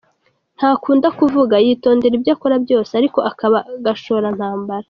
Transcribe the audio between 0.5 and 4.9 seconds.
Ntakunda kuvuga, yitondera ibyo akora byose ariko akaba gashozantambara.